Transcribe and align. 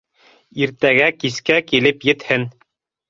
Иртәгә 0.61 1.09
кискә 1.25 1.59
килеп 1.73 2.09
етһен. 2.11 2.49